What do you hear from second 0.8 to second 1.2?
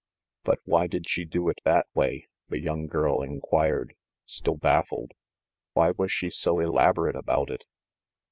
did